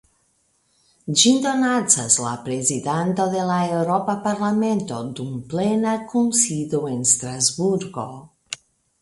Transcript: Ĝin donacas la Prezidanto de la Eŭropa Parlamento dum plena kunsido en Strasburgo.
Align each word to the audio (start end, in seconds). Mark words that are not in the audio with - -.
Ĝin 1.19 1.35
donacas 1.43 2.15
la 2.27 2.31
Prezidanto 2.47 3.27
de 3.35 3.43
la 3.51 3.59
Eŭropa 3.75 4.17
Parlamento 4.25 5.03
dum 5.21 5.37
plena 5.53 5.95
kunsido 6.15 6.83
en 6.95 7.07
Strasburgo. 7.13 8.09